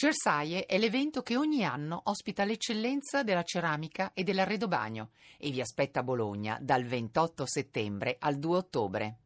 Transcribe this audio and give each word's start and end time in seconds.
Cersaie 0.00 0.64
è 0.64 0.78
l'evento 0.78 1.20
che 1.20 1.36
ogni 1.36 1.62
anno 1.62 2.00
ospita 2.04 2.44
l'eccellenza 2.44 3.22
della 3.22 3.42
ceramica 3.42 4.12
e 4.14 4.24
dell'arredobagno 4.24 5.10
e 5.36 5.50
vi 5.50 5.60
aspetta 5.60 6.00
a 6.00 6.02
Bologna 6.02 6.56
dal 6.58 6.84
28 6.84 7.44
settembre 7.44 8.16
al 8.18 8.38
2 8.38 8.56
ottobre. 8.56 9.18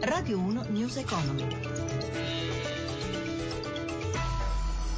Radio 0.00 0.40
1 0.40 0.64
News 0.70 0.96
Economy. 0.96 1.46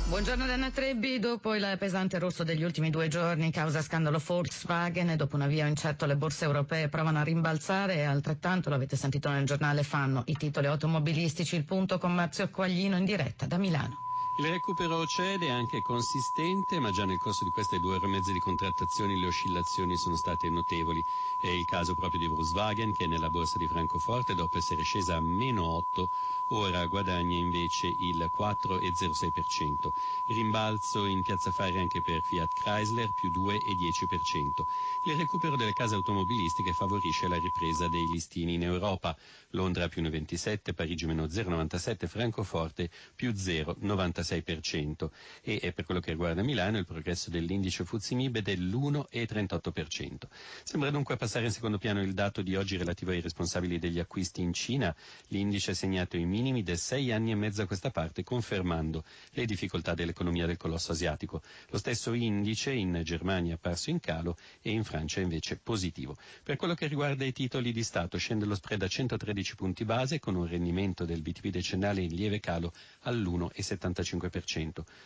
Buongiorno 0.09 0.46
Dana 0.46 0.70
Trebbi, 0.70 1.18
dopo 1.18 1.57
il 1.57 1.77
pesante 1.80 2.20
rosso 2.20 2.45
degli 2.45 2.62
ultimi 2.62 2.91
due 2.91 3.09
giorni 3.09 3.50
causa 3.50 3.82
scandalo 3.82 4.23
Volkswagen 4.25 5.11
e 5.11 5.16
dopo 5.16 5.34
un 5.34 5.43
avvio 5.43 5.66
incerto 5.66 6.06
le 6.06 6.14
borse 6.14 6.45
europee 6.45 6.88
provano 6.88 7.18
a 7.18 7.23
rimbalzare 7.25 7.96
e 7.96 8.02
altrettanto, 8.05 8.70
l'avete 8.70 8.95
sentito 8.95 9.29
nel 9.30 9.45
giornale, 9.46 9.82
fanno 9.82 10.23
i 10.27 10.37
titoli 10.37 10.69
automobilistici, 10.69 11.56
il 11.56 11.64
punto 11.64 11.98
con 11.98 12.14
Marzio 12.14 12.48
Quaglino 12.50 12.96
in 12.96 13.05
diretta 13.05 13.46
da 13.46 13.59
Milano. 13.59 14.05
Il 14.38 14.48
recupero 14.48 15.06
cede, 15.06 15.48
anche 15.48 15.80
consistente, 15.80 16.78
ma 16.78 16.90
già 16.90 17.06
nel 17.06 17.16
corso 17.16 17.42
di 17.42 17.48
queste 17.48 17.80
due 17.80 17.94
ore 17.94 18.04
e 18.04 18.08
mezza 18.08 18.32
di 18.32 18.38
contrattazioni 18.38 19.18
le 19.18 19.28
oscillazioni 19.28 19.96
sono 19.96 20.14
state 20.14 20.50
notevoli. 20.50 21.02
È 21.38 21.46
il 21.48 21.64
caso 21.64 21.94
proprio 21.94 22.20
di 22.20 22.27
Volkswagen 22.27 22.92
che 22.92 23.06
nella 23.06 23.30
borsa 23.30 23.56
di 23.56 23.66
Francoforte, 23.66 24.34
dopo 24.34 24.58
essere 24.58 24.82
scesa 24.82 25.16
a 25.16 25.20
meno 25.20 25.64
8, 25.64 26.10
ora 26.48 26.84
guadagna 26.86 27.34
invece 27.34 27.86
il 27.86 28.30
4,06%. 28.36 29.92
Rimbalzo 30.27 31.06
in 31.06 31.22
piazza 31.22 31.48
affari 31.48 31.78
anche 31.78 32.02
per 32.02 32.20
Fiat 32.22 32.52
Chrysler, 32.52 33.14
più 33.14 33.30
2,10%. 33.30 34.66
Il 35.05 35.16
recupero 35.16 35.56
delle 35.56 35.72
case 35.72 35.94
automobilistiche 35.94 36.74
favorisce 36.74 37.27
la 37.27 37.38
ripresa 37.38 37.88
dei 37.88 38.06
listini 38.06 38.52
in 38.52 38.64
Europa. 38.64 39.16
Londra 39.52 39.88
più 39.88 40.02
1,27, 40.02 40.74
Parigi 40.74 41.06
meno 41.06 41.24
0,97, 41.24 42.06
Francoforte 42.06 42.91
più 43.14 43.30
0,97. 43.30 44.25
1,6% 44.26 45.10
e 45.42 45.72
per 45.72 45.84
quello 45.84 46.00
che 46.00 46.10
riguarda 46.10 46.42
Milano 46.42 46.78
il 46.78 46.84
progresso 46.84 47.30
dell'indice 47.30 47.84
Fuzzimib 47.84 48.36
è 48.38 48.42
dell'1,38%. 48.42 50.28
Sembra 50.64 50.91
dunque 50.91 51.16
passare 51.16 51.46
in 51.46 51.52
secondo 51.52 51.78
piano 51.78 52.02
il 52.02 52.12
dato 52.12 52.42
di 52.42 52.56
oggi 52.56 52.77
relativo 52.77 53.12
ai 53.12 53.20
responsabili 53.20 53.78
degli 53.78 53.98
acquisti 53.98 54.41
in 54.42 54.52
Cina. 54.52 54.94
L'indice 55.28 55.70
ha 55.70 55.74
segnato 55.74 56.16
i 56.16 56.24
minimi 56.24 56.62
da 56.62 56.77
sei 56.77 57.12
anni 57.12 57.30
e 57.30 57.36
mezzo 57.36 57.62
a 57.62 57.66
questa 57.66 57.91
parte, 57.91 58.24
confermando 58.24 59.05
le 59.30 59.44
difficoltà 59.44 59.94
dell'economia 59.94 60.46
del 60.46 60.56
colosso 60.56 60.92
asiatico. 60.92 61.42
Lo 61.70 61.78
stesso 61.78 62.12
indice 62.12 62.72
in 62.72 63.00
Germania 63.05 63.52
è 63.52 63.55
apparso 63.55 63.90
in 63.90 64.00
calo 64.00 64.36
e 64.61 64.70
in 64.70 64.84
Francia 64.84 65.20
invece 65.20 65.56
positivo. 65.56 66.16
Per 66.42 66.56
quello 66.56 66.74
che 66.74 66.86
riguarda 66.86 67.24
i 67.24 67.33
titoli 67.33 67.72
di 67.72 67.83
Stato, 67.83 68.18
scende 68.18 68.44
lo 68.46 68.55
spread 68.55 68.83
a 68.83 68.88
113 68.88 69.55
punti 69.55 69.84
base 69.84 70.18
con 70.18 70.34
un 70.34 70.46
rendimento 70.46 71.05
del 71.05 71.22
BTP 71.22 71.48
decennale 71.48 72.02
in 72.02 72.14
lieve 72.14 72.40
calo 72.40 72.72
all'1,75%. 73.02 74.16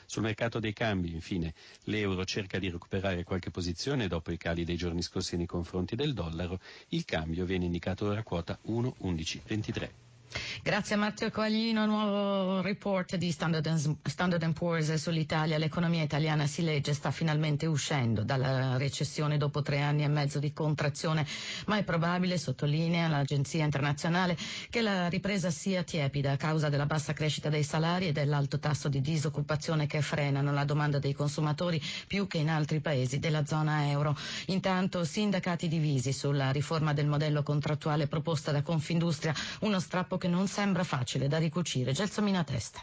Sul 0.06 0.22
mercato 0.22 0.58
dei 0.58 0.72
cambi, 0.72 1.12
infine, 1.12 1.54
l'euro 1.84 2.24
cerca 2.24 2.58
di 2.58 2.70
recuperare 2.70 3.24
qualche 3.24 3.50
posizione 3.50 4.08
dopo 4.08 4.30
i 4.30 4.36
cali 4.36 4.64
dei 4.64 4.76
giorni 4.76 5.02
scorsi 5.02 5.36
nei 5.36 5.46
confronti 5.46 5.96
del 5.96 6.14
dollaro. 6.14 6.60
Il 6.88 7.04
cambio 7.04 7.44
viene 7.44 7.64
indicato 7.64 8.06
ora 8.06 8.20
a 8.20 8.24
quota 8.24 8.58
1,1123. 8.66 10.09
Grazie 10.62 10.94
a 10.94 10.98
Matteo 10.98 11.28
Coaglino, 11.30 11.86
nuovo 11.86 12.60
report 12.60 13.16
di 13.16 13.32
Standard, 13.32 13.98
Standard 14.04 14.52
Poor's 14.52 14.94
sull'Italia. 14.94 15.58
L'economia 15.58 16.04
italiana 16.04 16.46
si 16.46 16.62
legge 16.62 16.94
sta 16.94 17.10
finalmente 17.10 17.66
uscendo 17.66 18.22
dalla 18.22 18.76
recessione 18.76 19.38
dopo 19.38 19.62
tre 19.62 19.80
anni 19.80 20.04
e 20.04 20.08
mezzo 20.08 20.38
di 20.38 20.52
contrazione, 20.52 21.26
ma 21.66 21.78
è 21.78 21.82
probabile, 21.82 22.38
sottolinea 22.38 23.08
l'agenzia 23.08 23.64
internazionale, 23.64 24.36
che 24.68 24.82
la 24.82 25.08
ripresa 25.08 25.50
sia 25.50 25.82
tiepida 25.82 26.30
a 26.32 26.36
causa 26.36 26.68
della 26.68 26.86
bassa 26.86 27.12
crescita 27.12 27.48
dei 27.48 27.64
salari 27.64 28.06
e 28.06 28.12
dell'alto 28.12 28.60
tasso 28.60 28.88
di 28.88 29.00
disoccupazione 29.00 29.86
che 29.88 30.00
frenano 30.00 30.52
la 30.52 30.64
domanda 30.64 31.00
dei 31.00 31.12
consumatori 31.12 31.82
più 32.06 32.28
che 32.28 32.38
in 32.38 32.50
altri 32.50 32.78
paesi 32.80 33.18
della 33.18 33.44
zona 33.44 33.88
euro. 33.88 34.16
Intanto 34.46 35.02
sindacati 35.04 35.66
divisi 35.66 36.12
sulla 36.12 36.52
riforma 36.52 36.92
del 36.92 37.06
modello 37.08 37.42
contrattuale 37.42 38.06
proposta 38.06 38.52
da 38.52 38.62
Confindustria, 38.62 39.34
uno 39.62 39.80
strappo 39.80 40.18
che 40.20 40.28
non 40.28 40.46
sembra 40.46 40.84
facile 40.84 41.26
da 41.26 41.38
ricucire. 41.38 41.92
Gelsomina 41.92 42.44
Testa. 42.44 42.80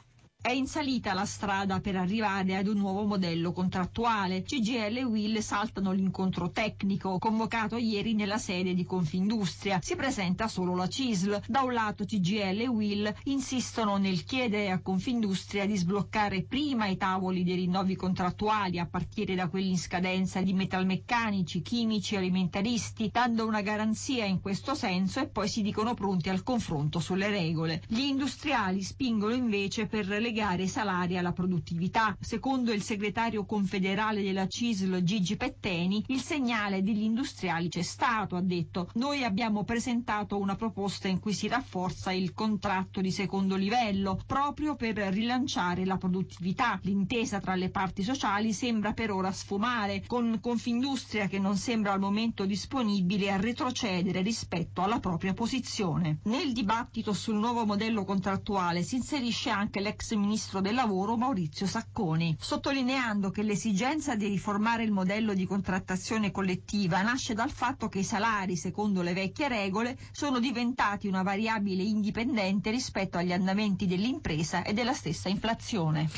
È 0.47 0.51
in 0.53 0.65
salita 0.65 1.13
la 1.13 1.25
strada 1.25 1.81
per 1.81 1.97
arrivare 1.97 2.55
ad 2.55 2.67
un 2.67 2.77
nuovo 2.77 3.03
modello 3.03 3.51
contrattuale. 3.51 4.43
CGL 4.43 4.95
e 4.95 5.03
Will 5.03 5.39
saltano 5.39 5.91
l'incontro 5.91 6.51
tecnico 6.51 7.17
convocato 7.17 7.75
ieri 7.75 8.13
nella 8.13 8.37
sede 8.37 8.73
di 8.73 8.85
Confindustria. 8.85 9.79
Si 9.81 9.97
presenta 9.97 10.47
solo 10.47 10.73
la 10.73 10.87
CISL. 10.87 11.41
Da 11.47 11.63
un 11.63 11.73
lato 11.73 12.05
CGL 12.05 12.61
e 12.61 12.67
Will 12.67 13.13
insistono 13.25 13.97
nel 13.97 14.23
chiedere 14.23 14.71
a 14.71 14.79
Confindustria 14.79 15.65
di 15.65 15.75
sbloccare 15.75 16.43
prima 16.43 16.87
i 16.87 16.95
tavoli 16.95 17.43
dei 17.43 17.55
rinnovi 17.55 17.97
contrattuali 17.97 18.79
a 18.79 18.85
partire 18.87 19.35
da 19.35 19.49
quelli 19.49 19.71
in 19.71 19.77
scadenza 19.77 20.39
di 20.39 20.53
metalmeccanici, 20.53 21.61
chimici 21.61 22.13
e 22.15 22.19
alimentaristi, 22.19 23.09
dando 23.11 23.45
una 23.45 23.59
garanzia 23.59 24.23
in 24.23 24.39
questo 24.39 24.75
senso 24.75 25.19
e 25.19 25.27
poi 25.27 25.49
si 25.49 25.61
dicono 25.61 25.93
pronti 25.93 26.29
al 26.29 26.43
confronto 26.43 27.01
sulle 27.01 27.27
regole. 27.27 27.81
Gli 27.85 27.99
industriali 27.99 28.81
spingono 28.81 29.33
invece 29.33 29.87
per 29.87 30.07
legare 30.07 30.35
i 30.37 30.67
salari 30.67 31.17
alla 31.17 31.31
produttività. 31.31 32.15
Secondo 32.19 32.71
il 32.71 32.81
segretario 32.83 33.45
confederale 33.45 34.21
della 34.21 34.47
CISL 34.47 35.01
Gigi 35.01 35.35
Petteni, 35.35 36.03
il 36.07 36.21
segnale 36.21 36.83
degli 36.83 37.01
industriali 37.03 37.69
c'è 37.69 37.81
stato, 37.81 38.35
ha 38.35 38.41
detto. 38.41 38.89
Noi 38.95 39.23
abbiamo 39.23 39.63
presentato 39.63 40.37
una 40.37 40.55
proposta 40.55 41.07
in 41.07 41.19
cui 41.19 41.33
si 41.33 41.47
rafforza 41.47 42.11
il 42.11 42.33
contratto 42.33 43.01
di 43.01 43.11
secondo 43.11 43.55
livello, 43.55 44.19
proprio 44.25 44.75
per 44.75 44.97
rilanciare 44.97 45.85
la 45.85 45.97
produttività. 45.97 46.79
L'intesa 46.83 47.39
tra 47.39 47.55
le 47.55 47.69
parti 47.69 48.03
sociali 48.03 48.53
sembra 48.53 48.93
per 48.93 49.11
ora 49.11 49.31
sfumare, 49.31 50.03
con 50.05 50.39
Confindustria 50.41 51.27
che 51.27 51.39
non 51.39 51.57
sembra 51.57 51.93
al 51.93 51.99
momento 51.99 52.45
disponibile 52.45 53.31
a 53.31 53.37
retrocedere 53.37 54.21
rispetto 54.21 54.81
alla 54.81 54.99
propria 54.99 55.33
posizione. 55.33 56.19
Nel 56.23 56.51
dibattito 56.53 57.13
sul 57.13 57.35
nuovo 57.37 57.65
modello 57.65 58.03
contrattuale 58.03 58.83
si 58.83 58.95
inserisce 58.95 59.49
anche 59.49 59.79
l'ex 59.79 60.11
ministro 60.17 60.61
del 60.61 60.73
lavoro 60.75 61.15
Maurizio 61.15 61.65
Sacconi, 61.65 62.35
sottolineando 62.39 63.29
che 63.29 63.43
l'esigenza 63.43 64.15
di 64.15 64.27
riformare 64.27 64.83
il 64.83 64.91
modello 64.91 65.33
di 65.33 65.45
contrattazione 65.45 66.31
collettiva 66.31 67.01
nasce 67.01 67.33
dal 67.33 67.51
fatto 67.51 67.87
che 67.87 67.99
i 67.99 68.03
salari, 68.03 68.55
secondo 68.55 69.01
le 69.01 69.13
vecchie 69.13 69.47
regole, 69.47 69.97
sono 70.11 70.39
diventati 70.39 71.07
una 71.07 71.23
variabile 71.23 71.83
indipendente 71.83 72.71
rispetto 72.71 73.17
agli 73.17 73.31
andamenti 73.33 73.85
dell'impresa 73.85 74.63
e 74.63 74.73
della 74.73 74.93
stessa 74.93 75.29
inflazione. 75.29 76.09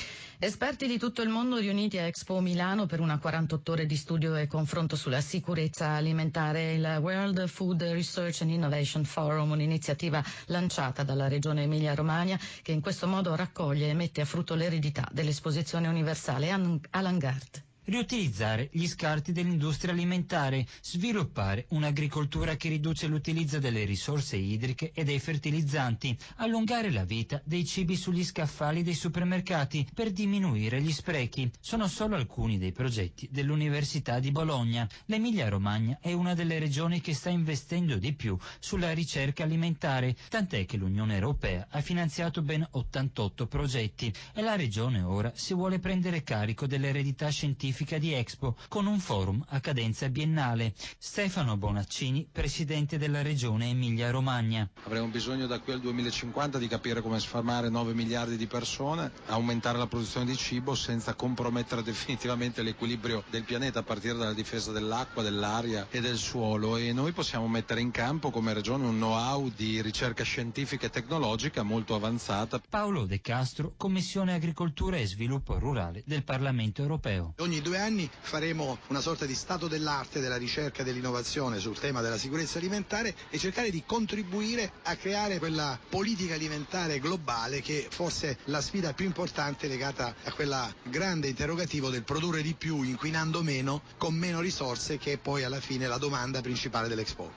Esperti 0.41 0.87
di 0.87 0.97
tutto 0.97 1.21
il 1.21 1.27
mondo 1.27 1.57
riuniti 1.57 1.97
a 1.97 2.03
Expo 2.03 2.39
Milano 2.39 2.85
per 2.85 3.01
una 3.01 3.19
48 3.19 3.73
ore 3.73 3.85
di 3.85 3.97
studio 3.97 4.37
e 4.37 4.47
confronto 4.47 4.95
sulla 4.95 5.19
sicurezza 5.19 5.89
alimentare, 5.89 6.75
il 6.75 6.99
World 7.01 7.45
Food 7.47 7.83
Research 7.83 8.43
and 8.43 8.51
Innovation 8.51 9.03
Forum, 9.03 9.51
un'iniziativa 9.51 10.23
lanciata 10.45 11.03
dalla 11.03 11.27
Regione 11.27 11.63
Emilia-Romagna 11.63 12.39
che 12.61 12.71
in 12.71 12.79
questo 12.79 13.05
modo 13.05 13.35
raccoglie 13.35 13.88
mette 13.93 14.21
a 14.21 14.25
frutto 14.25 14.55
l'eredità 14.55 15.07
dell'esposizione 15.11 15.87
universale 15.87 16.49
Alan 16.51 17.17
Gard 17.17 17.63
riutilizzare 17.89 18.69
gli 18.71 18.85
scarti 18.87 19.31
dell'industria 19.31 19.93
alimentare, 19.93 20.65
sviluppare 20.81 21.65
un'agricoltura 21.69 22.55
che 22.55 22.69
riduce 22.69 23.07
l'utilizzo 23.07 23.59
delle 23.59 23.83
risorse 23.83 24.37
idriche 24.37 24.91
e 24.93 25.03
dei 25.03 25.19
fertilizzanti, 25.19 26.15
allungare 26.37 26.91
la 26.91 27.03
vita 27.03 27.41
dei 27.43 27.65
cibi 27.65 27.95
sugli 27.95 28.23
scaffali 28.23 28.83
dei 28.83 28.93
supermercati 28.93 29.87
per 29.93 30.11
diminuire 30.11 30.81
gli 30.81 30.91
sprechi. 30.91 31.49
Sono 31.59 31.87
solo 31.87 32.15
alcuni 32.15 32.57
dei 32.57 32.71
progetti 32.71 33.27
dell'Università 33.31 34.19
di 34.19 34.31
Bologna. 34.31 34.87
L'Emilia-Romagna 35.05 35.97
è 36.01 36.13
una 36.13 36.35
delle 36.35 36.59
regioni 36.59 37.01
che 37.01 37.13
sta 37.15 37.29
investendo 37.29 37.97
di 37.97 38.13
più 38.13 38.37
sulla 38.59 38.93
ricerca 38.93 39.43
alimentare, 39.43 40.15
tant'è 40.29 40.65
che 40.65 40.77
l'Unione 40.77 41.15
Europea 41.15 41.67
ha 41.71 41.81
finanziato 41.81 42.41
ben 42.43 42.65
88 42.69 43.47
progetti 43.47 44.13
e 44.33 44.41
la 44.41 44.55
regione 44.55 45.01
ora 45.01 45.31
si 45.35 45.53
vuole 45.55 45.79
prendere 45.79 46.21
carico 46.23 46.67
dell'eredità 46.67 47.29
scientifica 47.29 47.77
di 47.97 48.13
Expo 48.13 48.55
con 48.67 48.85
un 48.87 48.99
forum 48.99 49.43
a 49.49 49.59
cadenza 49.59 50.09
biennale. 50.09 50.73
Stefano 50.97 51.55
Bonaccini, 51.57 52.27
presidente 52.31 52.97
della 52.97 53.21
regione 53.21 53.69
Emilia-Romagna. 53.69 54.67
Avremo 54.83 55.07
bisogno 55.07 55.47
da 55.47 55.59
qui 55.59 55.73
al 55.73 55.79
2050 55.79 56.57
di 56.57 56.67
capire 56.67 57.01
come 57.01 57.19
sfarmare 57.19 57.69
9 57.69 57.93
miliardi 57.93 58.35
di 58.37 58.47
persone, 58.47 59.11
aumentare 59.27 59.77
la 59.77 59.87
produzione 59.87 60.25
di 60.25 60.35
cibo 60.35 60.75
senza 60.75 61.13
compromettere 61.13 61.81
definitivamente 61.83 62.61
l'equilibrio 62.63 63.23
del 63.29 63.43
pianeta 63.43 63.79
a 63.79 63.83
partire 63.83 64.15
dalla 64.17 64.33
difesa 64.33 64.71
dell'acqua, 64.71 65.23
dell'aria 65.23 65.87
e 65.89 66.01
del 66.01 66.17
suolo 66.17 66.75
e 66.77 66.91
noi 66.91 67.11
possiamo 67.13 67.47
mettere 67.47 67.81
in 67.81 67.91
campo 67.91 68.29
come 68.29 68.53
regione 68.53 68.85
un 68.85 68.95
know-how 68.95 69.49
di 69.55 69.81
ricerca 69.81 70.23
scientifica 70.23 70.87
e 70.87 70.89
tecnologica 70.89 71.63
molto 71.63 71.95
avanzata. 71.95 72.61
Paolo 72.69 73.05
De 73.05 73.21
Castro, 73.21 73.73
Commissione 73.77 74.33
Agricoltura 74.33 74.97
e 74.97 75.05
Sviluppo 75.07 75.57
Rurale 75.57 76.03
del 76.05 76.23
Parlamento 76.23 76.81
Europeo. 76.81 77.33
Ogni 77.39 77.58
prossimi 77.59 77.61
due 77.61 77.77
anni 77.77 78.09
faremo 78.21 78.79
una 78.87 79.01
sorta 79.01 79.25
di 79.25 79.35
stato 79.35 79.67
dell'arte 79.67 80.19
della 80.19 80.37
ricerca 80.37 80.81
e 80.81 80.85
dell'innovazione 80.85 81.59
sul 81.59 81.77
tema 81.77 82.01
della 82.01 82.17
sicurezza 82.17 82.57
alimentare 82.57 83.15
e 83.29 83.37
cercare 83.37 83.69
di 83.69 83.83
contribuire 83.85 84.71
a 84.83 84.95
creare 84.95 85.37
quella 85.39 85.79
politica 85.89 86.33
alimentare 86.35 86.99
globale 86.99 87.61
che 87.61 87.87
forse 87.89 88.29
è 88.31 88.37
la 88.45 88.61
sfida 88.61 88.93
più 88.93 89.05
importante 89.05 89.67
legata 89.67 90.15
a 90.23 90.31
quella 90.31 90.73
grande 90.83 91.27
interrogativo 91.27 91.89
del 91.89 92.03
produrre 92.03 92.41
di 92.41 92.53
più 92.55 92.81
inquinando 92.83 93.43
meno 93.43 93.83
con 93.97 94.13
meno 94.15 94.39
risorse 94.41 94.97
che 94.97 95.13
è 95.13 95.17
poi 95.17 95.43
alla 95.43 95.59
fine 95.59 95.87
la 95.87 95.97
domanda 95.97 96.41
principale 96.41 96.87
dell'Expo. 96.87 97.31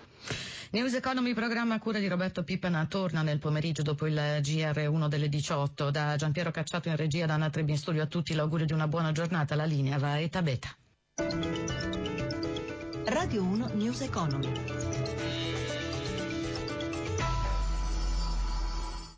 News 0.73 0.95
Economy 0.95 1.35
programma 1.35 1.75
a 1.75 1.79
cura 1.79 1.99
di 1.99 2.09
Roberto 2.09 2.45
Pippena 2.45 2.87
torna 2.87 3.21
nel 3.21 3.39
pomeriggio 3.39 3.83
dopo 3.83 4.07
il 4.07 4.15
GR1 4.15 5.07
delle 5.07 5.29
18. 5.29 5.91
Da 5.91 6.17
Giampiero 6.17 6.51
Cacciato 6.51 6.89
in 6.89 6.97
regia 6.97 7.27
da 7.27 7.35
Anna 7.35 7.51
Trebbi 7.51 7.73
in 7.73 7.77
studio 7.77 8.03
a 8.03 8.07
tutti 8.07 8.33
l'augurio 8.33 8.65
di 8.65 8.73
una 8.73 8.89
buona 8.89 9.13
giornata. 9.13 9.55
La 9.55 9.67
linea 9.67 9.99
va 9.99 10.13
a 10.13 10.19
Eta 10.21 10.41
Beta. 10.41 10.75
Radio 13.05 13.43
1 13.43 13.71
News 13.75 14.01
Economy. 14.01 14.51